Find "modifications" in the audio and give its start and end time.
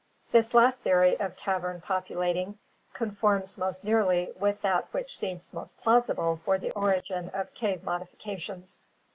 7.83-8.87